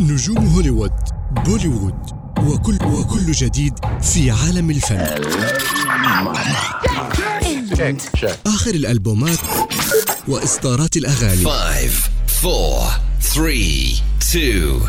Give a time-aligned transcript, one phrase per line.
[0.00, 0.92] نجوم هوليوود
[1.30, 1.94] بوليوود
[2.38, 5.00] وكل وكل جديد في عالم الفن.
[8.46, 9.38] آخر الألبومات
[10.28, 11.44] وإصدارات الأغاني.
[11.44, 12.10] 5
[12.44, 14.80] 4 3 2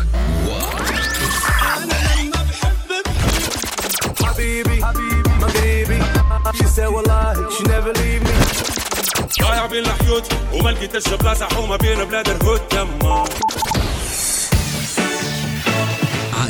[4.24, 6.02] حبيبي حبيبي مغربي
[6.54, 8.34] she said والله she never leave me
[9.42, 13.24] ضايع بين الحيوت وما لقيتش بلاصه حومة بين بلاد الهود تما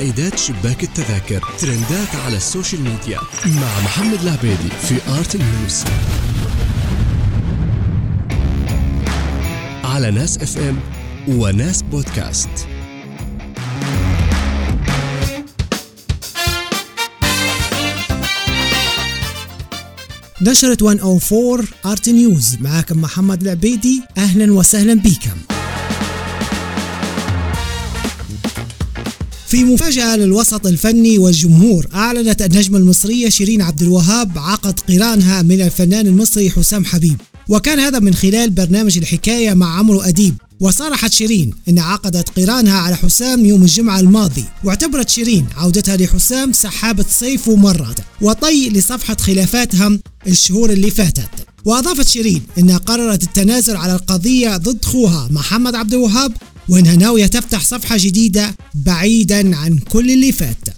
[0.04, 1.44] عائدات شباك التذاكر.
[1.58, 3.18] ترندات على ال social media.
[3.46, 5.84] مع محمد العبيدي في Art News.
[9.84, 10.78] على ناس FM
[11.28, 12.48] وناس بودكاست.
[20.42, 22.56] نشرة 104 Art News.
[22.60, 24.02] معاكم محمد العبيدي.
[24.18, 25.53] أهلا وسهلا بكم.
[29.54, 36.06] في مفاجأة للوسط الفني والجمهور أعلنت النجمة المصرية شيرين عبد الوهاب عقد قرانها من الفنان
[36.06, 37.16] المصري حسام حبيب.
[37.48, 40.34] وكان هذا من خلال برنامج الحكاية مع عمرو أديب.
[40.60, 47.02] وصرحت شيرين أن عقدت قرانها على حسام يوم الجمعة الماضي واعتبرت شيرين عودتها لحسام سحابة
[47.02, 51.46] صيف ومرت وطي لصفحة خلافاتهم الشهور اللي فاتت.
[51.66, 56.32] وأضافت شيرين أنها قررت التنازل على القضية ضد خوها محمد عبد الوهاب
[56.68, 58.54] وأنها ناوية تفتح صفحة جديدة
[58.86, 60.68] بعيدا عن كل اللي فات.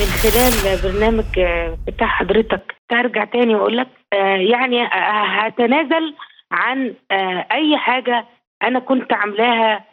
[0.00, 2.62] من خلال برنامج آه، بتاع حضرتك.
[2.90, 6.14] ترجع تاني وأقول لك آه، يعني آه، هتنازل
[6.52, 8.26] عن آه، أي حاجة
[8.62, 9.84] أنا كنت عاملاها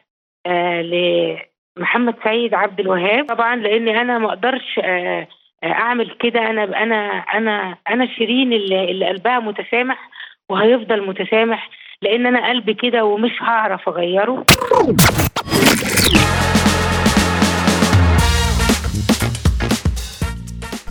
[0.45, 3.27] آه، لمحمد سيد عبد الوهاب.
[3.27, 5.27] طبعا لأني أنا ما أقدرش آه،
[5.63, 6.49] أعمل كده.
[6.49, 10.09] أنا أنا أنا أنا شيرين اللي, اللي قلبها متسامح
[10.49, 11.69] وهيفضل متسامح
[12.01, 14.45] لأن أنا قلبي كده ومش هعرف أغيره.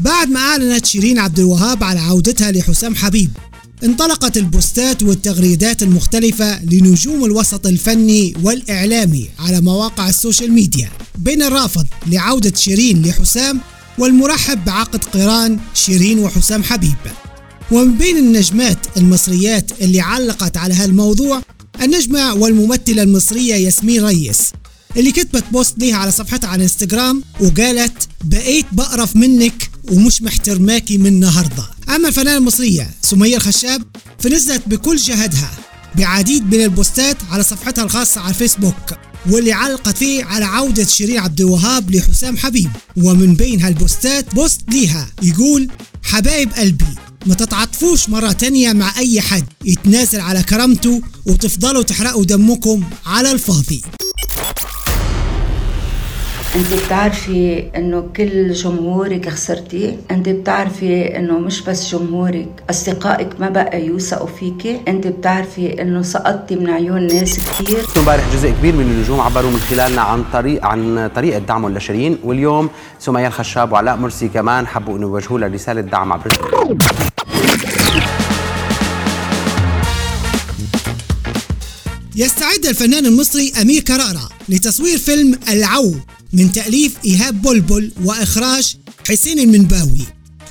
[0.04, 3.51] بعد ما أعلنت شيرين عبد الوهاب على عودتها لحسام حبيب
[3.84, 11.86] انطلقت البوستات والتغريدات المختلفة لنجوم الوسط الفني والإعلامي على مواقع ال social media بين الرافض
[12.06, 13.60] لعودة شيرين لحسام
[13.98, 16.96] والمرحب بعقد قران شيرين وحسام حبيب.
[17.72, 21.42] ومن بين النجمات المصريات اللي علقت على هالموضوع
[21.82, 24.52] النجمة والممثلة المصرية ياسمين ريس
[24.96, 31.06] اللي كتبت بوست ليها على صفحتها على إنستغرام وقالت بقيت بقرف منك ومش محترماكي من
[31.06, 31.64] النهارده.
[31.88, 33.82] أما الفنانة المصرية سمية الخشاب
[34.18, 35.50] فنزلت بكل جهدها
[35.94, 38.74] بعديد من البوستات على صفحتها الخاصة على الفيسبوك
[39.30, 42.70] واللي علقت فيه على عودة شيرين عبد الوهاب لحسام حبيب.
[42.96, 45.68] ومن بين هالبوستات بوست ليها يقول
[46.02, 46.84] حبايب قلبي
[47.26, 53.82] ما تتعاطفوش مرة تانية مع أي حد يتنازل على كرامته وتفضلوا تحرقوا دمكم على الفاضي.
[56.56, 63.86] انت بتعرفي انه كل جمهورك خسرتيه انت بتعرفي انه مش بس جمهورك اصدقائك ما بقى
[63.86, 69.20] يوثقوا فيكي؟ انت بتعرفي انه سقطتي من عيون ناس كتير؟ امبارح جزء كبير من النجوم
[69.20, 72.68] عبروا من خلالنا عن طريق عن طريقة دعمهم لشيرين واليوم
[72.98, 76.32] سمية الخشاب وعلاء مرسي كمان حبوا إنه يوجهوا لها رساله دعم عبر
[82.16, 85.94] يستعد الفنان المصري أمير كرارة لتصوير فيلم العو
[86.32, 88.76] من تأليف إيهاب بلبل وإخراج
[89.08, 90.06] حسين المنباوي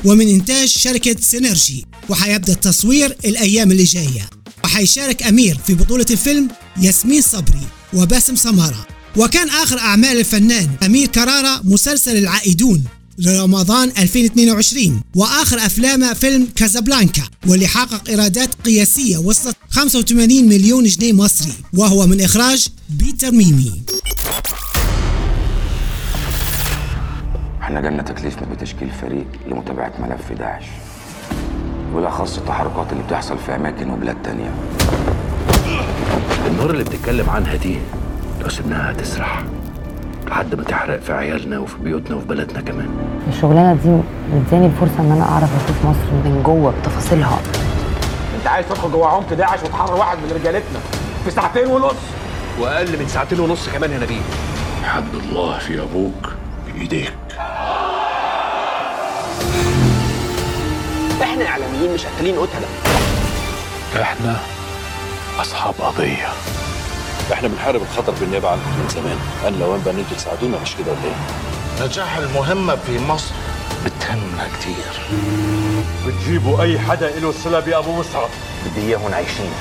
[0.06, 4.30] ومن إنتاج شركة سينرجي وحيبدأ التصوير الأيام اللي جاية.
[4.64, 6.48] وحيشارك أمير في بطولة الفيلم
[6.82, 8.88] ياسمين صبري وباسم سمارة.
[9.18, 12.84] وكان آخر أعمال الفنان أمير كرارة مسلسل العائدون
[13.22, 21.54] لرمضان 2022 وآخر افلامه فيلم كازابلانكا واللي حقق إيرادات قياسية وصلت 85 مليون جنيه مصري
[21.74, 23.82] وهو من إخراج بيتر ميمي.
[27.62, 30.66] إحنا جالنا تكليف بتشكيل فريق لمتابعة ملف داعش
[31.96, 34.56] بالأخص التحركات اللي بتحصل في أماكن وبلاد تانية.
[36.48, 37.76] النار اللي بتتكلم عنها دي
[38.42, 39.46] لو سيبناها هتسرح
[40.32, 42.90] لحد ما تحرق في عيالنا وفي بيوتنا وفي بلدنا كمان.
[43.28, 44.02] الشغلانة دي
[44.34, 47.40] مداني الفرصة إن أنا أعرف أشوف مصر من جوه بتفاصيلها.
[48.40, 50.80] أنت عايز تدخل جوه عمق داعش وتحرر واحد من رجالتنا
[51.26, 51.96] في ساعتين ونص.
[52.60, 54.22] وأقل من ساعتين ونص كمان يا نبيل.
[54.84, 56.34] حد الله في أبوك
[56.68, 57.14] بإيديك.
[61.22, 62.68] إحنا اعلاميين مش قتالين قتلة.
[64.02, 64.36] إحنا
[65.42, 66.28] أصحاب قضية.
[67.34, 69.18] إحنا بنحارب الخطر بالنيابه عنكم من زمان.
[69.48, 73.32] أنا لو بقى ان أنتوا تساعدونا مش كده ولا إيه؟ نجاح المهمه في مصر
[73.86, 75.02] بتهمنا كتير.
[76.08, 78.30] بتجيبوا أي حدا له صله بأبو مصعب.
[78.66, 79.52] بدي إياهم عايشين.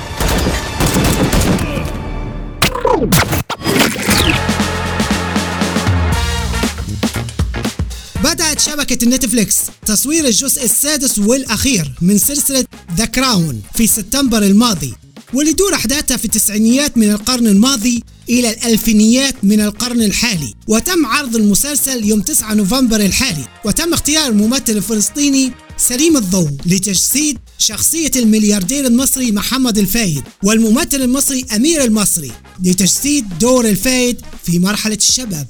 [8.23, 12.65] بدأت شبكة نتفليكس تصوير الجزء السادس والأخير من سلسلة
[12.95, 14.93] The Crown في سبتمبر الماضي.
[15.33, 20.53] واللي دور أحداثها في التسعينيات من القرن الماضي إلى الألفينيات من القرن الحالي.
[20.67, 23.45] وتم عرض المسلسل يوم 9 نوفمبر الحالي.
[23.65, 31.83] وتم اختيار الممثل الفلسطيني سليم ضو لتجسيد شخصية الملياردير المصري محمد الفايد والممثل المصري أمير
[31.83, 32.31] المصري
[32.63, 35.47] لتجسيد دور الفايد في مرحلة الشباب.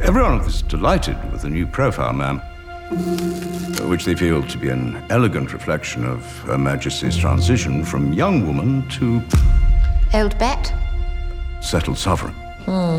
[0.00, 2.40] Everyone is delighted with the new profile, ma'am,
[3.90, 8.86] which they feel to be an elegant reflection of Her Majesty's transition from young woman
[8.98, 9.22] to
[10.14, 10.72] Old bet?
[11.60, 12.34] settled sovereign.
[12.66, 12.98] Hmm.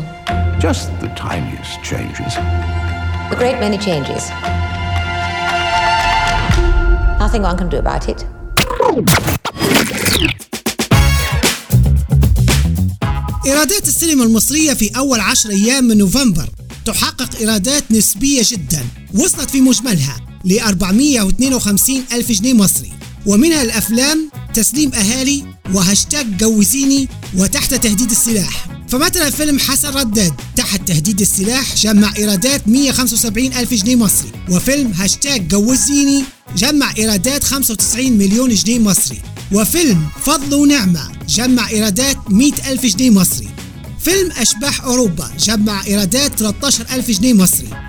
[0.60, 2.36] Just the tiniest changes.
[2.36, 4.30] A great many changes.
[7.18, 8.26] Nothing one can do about it.
[13.46, 16.48] إيرادات السينما المصرية في أول عشر أيام من نوفمبر
[16.84, 18.80] تحقق إيرادات نسبية جدا
[19.14, 22.92] وصلت في مجملها ل 452 ألف جنيه مصري.
[23.26, 25.44] ومنها الأفلام تسليم أهالي
[25.74, 28.66] وهاشتاج جوزيني وتحت تهديد السلاح.
[28.88, 34.30] فمثلا فيلم حسن رداد تحت تهديد السلاح جمع إيرادات 175 ألف جنيه مصري.
[34.50, 36.24] وفيلم هاشتاج جوزيني
[36.56, 39.18] جمع إيرادات 95 مليون جنيه مصري.
[39.52, 43.48] وفيلم فضل ونعمة جمع إيرادات 100 ألف جنيه مصري.
[44.00, 47.87] فيلم أشباح أوروبا جمع إيرادات 13 ألف جنيه مصري.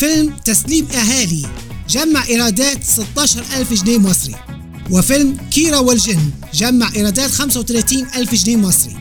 [0.00, 1.46] فيلم تسليم أهالي
[1.88, 4.34] جمع إيرادات 16 ألف جنيه مصري.
[4.90, 8.96] وفيلم كيرا والجن جمع إيرادات 35 ألف جنيه مصري.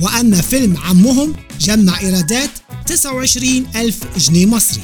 [0.00, 2.50] وأما فيلم عمهم جمع إيرادات
[2.86, 4.82] 29 ألف جنيه مصري.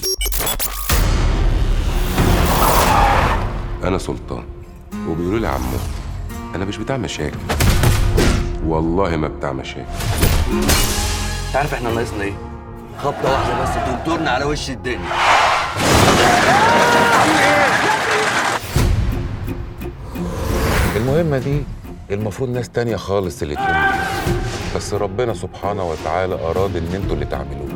[3.84, 4.44] أنا سلطان
[5.08, 5.78] وبيقولوا لي عمو
[6.54, 7.38] أنا مش بتاع مشاكل.
[8.66, 9.86] والله ما بتاع مشاكل.
[11.52, 12.36] تعرف إحنا ناقصنا إيه؟
[12.98, 15.41] خبطة واحدة بس تنطرنا على وش الدنيا.
[20.96, 21.62] المهمة دي
[22.10, 24.12] المفروض ناس تانية خالص اللي تقوم بيها.
[24.76, 27.68] بس ربنا سبحانه وتعالى أراد إن أنتوا اللي تعملوه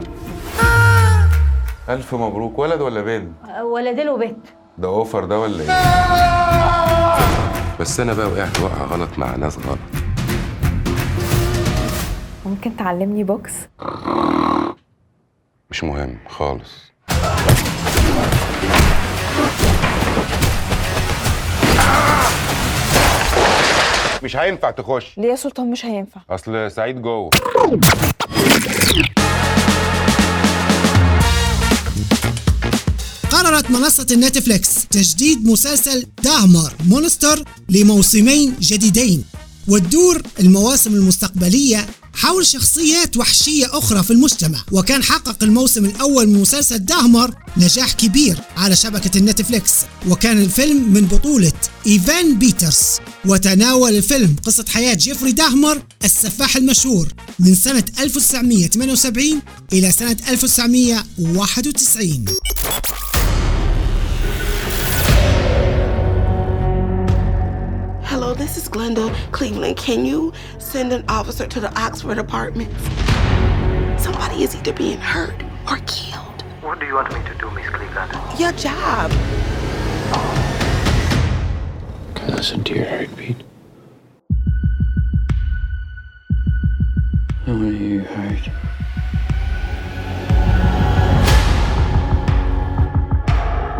[1.89, 3.33] ألف مبروك ولد ولا بنت؟
[3.63, 4.47] ولدين وبنت
[4.79, 5.69] ده أوفر ده ولا إيه؟
[7.81, 9.79] بس أنا بقى وقعت وقعة غلط مع ناس غلط
[12.47, 13.53] ممكن تعلمني بوكس
[15.71, 16.93] مش مهم خالص
[24.23, 25.19] مش هينفع تخش.
[25.19, 27.31] ليه يا سلطان مش هينفع؟ أصل سعيد جوه
[33.31, 39.25] قررت منصة ال Netflix تجديد مسلسل Dahmer Monster لموسمين جديدين
[39.69, 41.87] وتدور المواسم المستقبلية
[42.17, 44.59] حول شخصيات وحشية أخرى في المجتمع.
[44.73, 49.73] وكان حقق الموسم الأول من مسلسل داهمر نجاح كبير على شبكة ال Netflix
[50.09, 51.53] وكان الفيلم من بطولة
[51.87, 52.81] إيفان بيترز.
[53.25, 57.09] وتناول الفيلم قصة حياة جيفري داهمر السفاح المشهور
[57.39, 59.43] من سنة 1978
[59.73, 62.25] إلى سنة 1991
[68.47, 69.77] this is Glenda Cleveland.
[69.77, 72.71] Can you send an officer to the Oxford apartment?
[73.99, 75.35] Somebody is either being hurt
[75.69, 76.43] or killed.
[76.61, 78.13] What do you want me to do, Miss Cleveland?
[78.39, 79.11] Your job.
[82.15, 83.43] Can I listen to your heartbeat?
[87.49, 88.49] I want to hear your heart.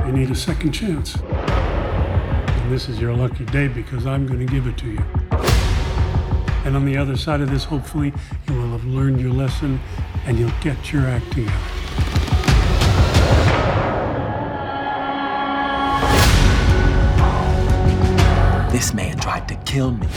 [0.07, 1.17] You need a second chance.
[2.67, 4.99] And this is your lucky day because I'm going to give it to you.
[6.65, 8.13] And on the other side of this, hopefully,
[8.49, 9.79] you will have learned your lesson
[10.25, 11.53] and you'll get your act together.
[18.73, 20.09] This man tried to kill me.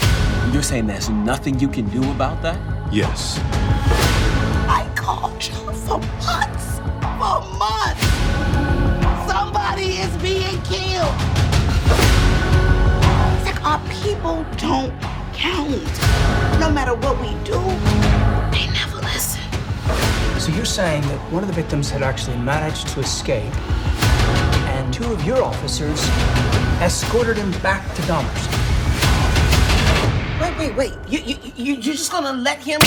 [0.52, 2.58] You're saying there's nothing you can do about that?
[2.92, 3.38] Yes.
[4.68, 6.78] I called you for months.
[7.16, 9.30] For months.
[9.30, 10.19] Somebody is
[14.29, 14.93] people don't
[15.33, 15.93] count.
[16.63, 17.59] No matter what we do,
[18.53, 19.41] they never listen.
[20.39, 23.55] So you're saying that one of the victims had actually managed to escape,
[24.73, 25.99] and two of your officers
[26.87, 28.45] escorted him back to Dahmer's.
[30.41, 30.93] Wait, wait, wait.
[31.11, 32.79] You, you, you, you're just gonna let him?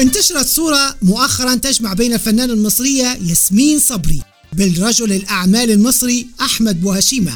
[0.00, 4.22] انتشرت صورة مؤخرا تجمع بين الفنانة المصرية ياسمين صبري
[4.55, 7.33] بالرجل الأعمال المصري أحمد بوهشيمة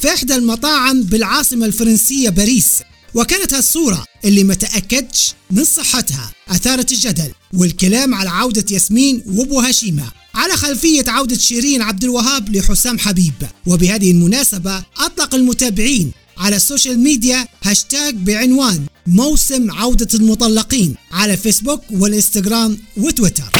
[0.00, 2.82] في إحدى المطاعم بالعاصمة الفرنسية باريس.
[3.14, 10.04] وكانت هالصورة اللي ما تأكدش من صحتها أثارت الجدل والكلام على عودة ياسمين وابو هشيمة
[10.34, 13.32] على خلفية عودة شيرين عبد الوهاب لحسام حبيب.
[13.66, 21.80] وبهذه المناسبة أطلق المتابعين على ال social media هاشتاج بعنوان موسم عودة المطلقين على فيسبوك
[21.90, 23.52] والإنستغرام وتويتر.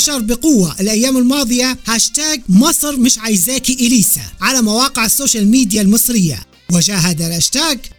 [0.00, 6.40] انتشر بقوة الأيام الماضية هاشتاج مصر مش عايزاكي إليسا على مواقع ال social media المصرية.
[6.72, 7.40] وجاء هذا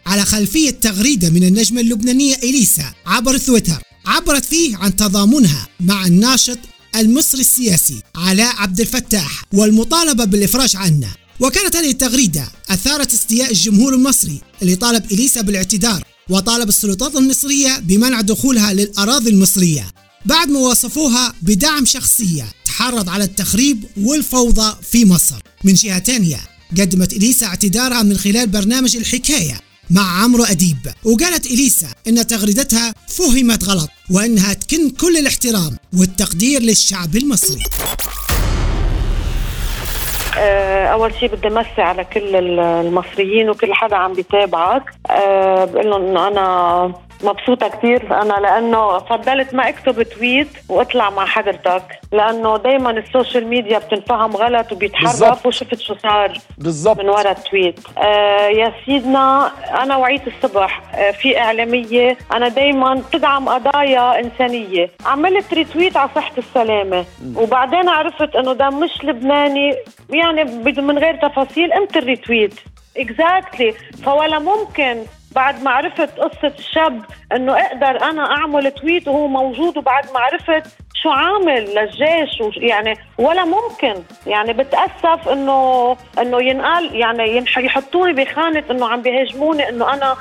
[0.06, 3.82] على خلفية تغريدة من النجمة اللبنانية إليسا عبر تويتر.
[4.06, 6.58] عبرت فيه عن تضامنها مع الناشط
[6.96, 11.10] المصري السياسي علاء عبد الفتاح والمطالبة بالإفراج عنه.
[11.40, 18.22] وكانت هذه التغريدة أثارت استياء الجمهور المصري اللي طالب إليسا بالاعتذار وطالب السلطات المصرية بمنع
[18.22, 20.02] دخولها للأراضي المصرية.
[20.26, 25.36] بعد ما وصفوها بدعم شخصية تحرض على التخريب والفوضى في مصر.
[25.64, 26.38] من جهة تانية
[26.78, 29.54] قدمت إليسا اعتذارها من خلال برنامج الحكاية
[29.90, 37.16] مع عمرو أديب وقالت إليسا إن تغريدتها فهمت غلط وإنها تكن كل الاحترام والتقدير للشعب
[37.16, 37.64] المصري.
[40.38, 44.84] آه، أول شيء بدي أمسي على كل المصريين وكل حدا عم بيتابعك.
[45.10, 51.26] أه بقول لهم إنه أنا مبسوطة كثير أنا لأنه فضلت ما أكتب تويت وأطلع مع
[51.26, 55.46] حضرتك لأنه دايما ال social media بتنفهم غلط وبيتحرف.
[55.46, 57.00] وشفت شو صار بالضبط.
[57.00, 59.52] من وراء ال tweet آه يا سيدنا
[59.84, 60.82] أنا وعيت الصبح.
[60.96, 62.18] آه في إعلامية.
[62.34, 64.90] أنا دايما بتدعم قضايا إنسانية.
[65.06, 67.02] عملت retweet على صحة السلامة.
[67.02, 67.38] م.
[67.38, 69.76] وبعدين عرفت إنه ده مش لبناني.
[70.10, 70.44] يعني
[70.78, 72.54] من غير تفاصيل إمتى الريتويت
[72.98, 74.04] اكزاكتلي exactly.
[74.06, 74.98] فولا ممكن
[75.36, 80.68] بعد ما عرفت قصة الشاب إنه أقدر أنا أعمل تويت وهو موجود وبعد ما عرفت
[81.04, 84.04] شو عامل للجيش يعني ولا ممكن.
[84.28, 90.16] يعني بتأسف انه إنه ينقال يعني يحطوني بخانة إنه عم بيهاجموني إنه أنا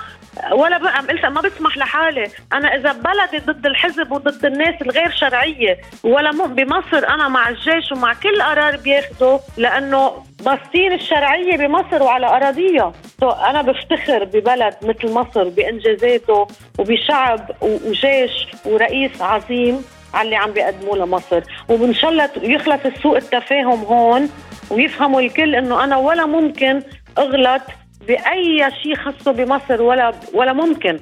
[0.52, 2.28] ولا بقى قلت ما بسمح لحالي.
[2.52, 8.12] أنا إذا بلدي ضد الحزب وضد الناس الغير شرعية ولا بمصر أنا مع الجيش ومع
[8.14, 12.92] كل قرار بياخده لأنه باصين الشرعية بمصر وعلى أراضيها.
[13.22, 16.46] أنا بفتخر ببلد مثل مصر بانجازاته
[16.78, 18.30] وبشعب وجيش
[18.64, 19.82] ورئيس عظيم
[20.14, 21.40] على اللي عم بيقدموه لمصر.
[21.68, 24.28] وإن شاء الله يخلص السوء التفاهم هون
[24.70, 26.82] ويفهموا الكل إنه أنا ولا ممكن
[27.18, 27.62] أغلط
[28.08, 30.98] بأي شيء خاصه بمصر ولا ولا ممكن.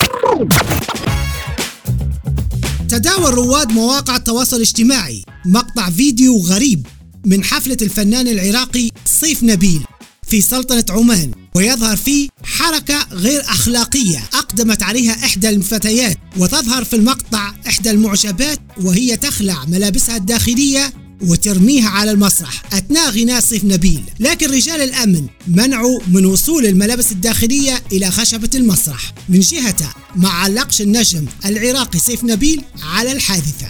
[2.88, 6.86] تداول رواد مواقع التواصل الاجتماعي مقطع فيديو غريب
[7.26, 9.97] من حفلة الفنان العراقي صيف نبيل.
[10.28, 17.54] في سلطنة عمان ويظهر فيه حركة غير أخلاقية أقدمت عليها إحدى الفتيات وتظهر في المقطع
[17.66, 20.92] إحدى المعجبات وهي تخلع ملابسها الداخلية
[21.22, 22.62] وترميها على المسرح.
[22.72, 29.12] أثناء غناء صيف نبيل لكن رجال الأمن منعوا من وصول الملابس الداخلية إلى خشبة المسرح
[29.28, 33.66] من جهته ما علقش النجم العراقي سيف نبيل على الحادثة.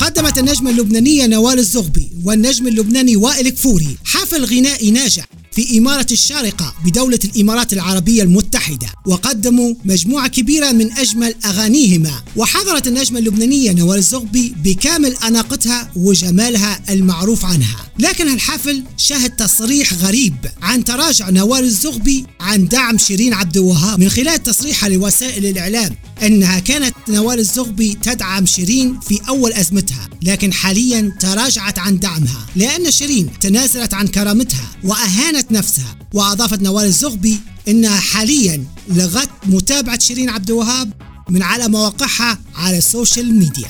[0.00, 3.96] قدمت النجمة اللبنانية نوال الزغبي والنجم اللبناني وائل كفوري.
[4.04, 5.26] حفل غنائي ناجح.
[5.52, 12.22] في إمارة الشارقة بدولة الإمارات العربية المتحدة وقدموا مجموعة كبيرة من أجمل أغانيهما.
[12.36, 17.76] وحضرت النجمة اللبنانية نوال الزغبي بكامل أناقتها وجمالها المعروف عنها.
[17.98, 24.00] لكن الحفل شهد تصريح غريب عن تراجع نوال الزغبي عن دعم شيرين عبد الوهاب.
[24.00, 30.52] من خلال تصريحها لوسائل الإعلام أنها كانت نوال الزغبي تدعم شيرين في أول أزمتها لكن
[30.52, 32.46] حاليا تراجعت عن دعمها.
[32.56, 35.98] لأن شيرين تنازلت عن كرامتها وأهانت نفسها.
[36.14, 37.38] وأضافت نوال الزغبي
[37.68, 40.92] أنها حاليا لغت متابعة شيرين عبد الوهاب
[41.30, 43.68] من على مواقعها على ال social media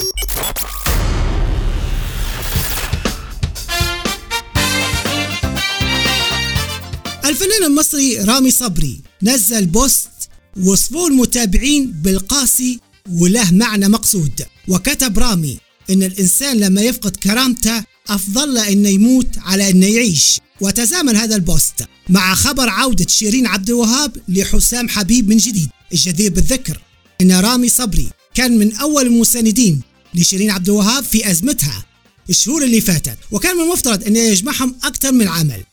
[7.25, 10.09] الفنان المصري رامي صبري نزل post
[10.57, 12.81] وصفوه المتابعين بالقاسي
[13.13, 14.43] وله معنى مقصود.
[14.69, 15.59] وكتب رامي
[15.91, 20.41] إن الإنسان لما يفقد كرامته أفضل له إنه يموت على إنه يعيش.
[20.61, 25.69] وتزامن هذا البوست مع خبر عودة شيرين عبد الوهاب لحسام حبيب من جديد.
[25.93, 26.81] الجدير بالذكر
[27.21, 29.83] إن رامي صبري كان من أول المساندين
[30.15, 31.85] لشيرين عبد الوهاب في أزمتها
[32.31, 35.65] الشهور اللي فاتت وكان من المفترض انه يجمعهم أكثر من عمل.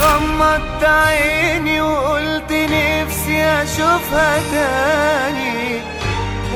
[0.00, 5.82] غمضت عيني وقلت نفسي أشوفها تاني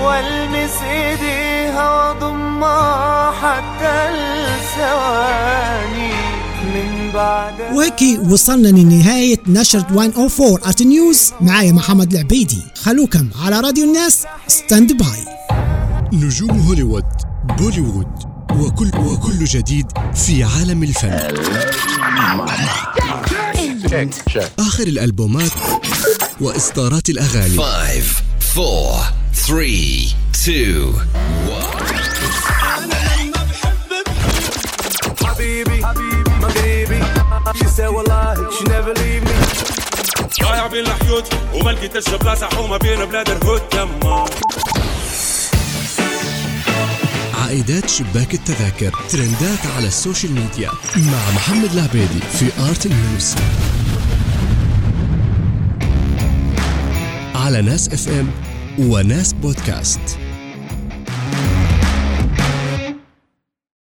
[0.00, 4.08] والمس إيديها وأضمها حتى
[7.18, 12.62] وهيك وصلنا لنهاية نشرة 104 Art News معايا محمد العبيدي.
[12.82, 14.26] خلوكم على راديو الناس.
[14.46, 15.24] stand by
[16.12, 17.04] نجوم هوليوود
[17.58, 18.06] بوليوود
[18.50, 21.34] وكل وكل جديد في عالم الفن.
[24.58, 25.52] آخر الألبومات
[26.40, 27.56] وإصدارات الأغاني.
[27.56, 28.22] 5
[28.56, 30.92] 4 3 2
[35.24, 36.17] حبيبي مغربي
[37.54, 39.34] she said والله she never leave me.
[40.42, 44.24] ضايع بين الحيوت وما لقيتش بلاصة حومة بين بلاد الهود تما.
[47.34, 53.34] عائدات شباك التذاكر ترندات على ال social media مع محمد العبيدي في Art News.
[57.34, 58.30] على ناس FM
[58.78, 60.18] وناس بودكاست.